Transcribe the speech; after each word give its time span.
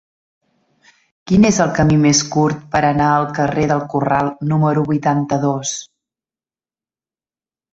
Quin 1.31 1.43
és 1.49 1.59
el 1.65 1.73
camí 1.79 1.97
més 2.05 2.21
curt 2.37 2.63
per 2.77 2.81
anar 2.87 3.09
al 3.17 3.27
carrer 3.41 3.67
del 3.73 3.83
Corral 3.93 4.33
número 4.53 4.87
vuitanta-dos? 4.89 5.77